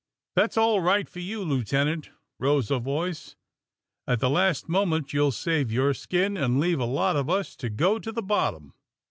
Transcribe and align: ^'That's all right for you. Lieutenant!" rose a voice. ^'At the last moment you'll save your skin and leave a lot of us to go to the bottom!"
^'That's 0.35 0.57
all 0.57 0.81
right 0.81 1.07
for 1.07 1.19
you. 1.19 1.43
Lieutenant!" 1.43 2.09
rose 2.39 2.71
a 2.71 2.79
voice. 2.79 3.35
^'At 4.07 4.17
the 4.17 4.31
last 4.31 4.67
moment 4.67 5.13
you'll 5.13 5.29
save 5.31 5.71
your 5.71 5.93
skin 5.93 6.35
and 6.37 6.59
leave 6.59 6.79
a 6.79 6.85
lot 6.85 7.15
of 7.15 7.29
us 7.29 7.55
to 7.57 7.69
go 7.69 7.99
to 7.99 8.11
the 8.11 8.23
bottom!" 8.23 8.73